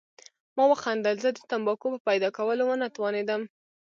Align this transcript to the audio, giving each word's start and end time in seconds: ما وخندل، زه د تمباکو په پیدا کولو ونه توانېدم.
ما 0.55 0.63
وخندل، 0.71 1.15
زه 1.23 1.29
د 1.33 1.37
تمباکو 1.51 1.87
په 1.93 1.99
پیدا 2.09 2.29
کولو 2.37 2.63
ونه 2.67 2.87
توانېدم. 2.95 3.41